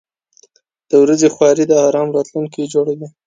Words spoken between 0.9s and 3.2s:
ورځې خواري د آرام راتلونکی جوړوي.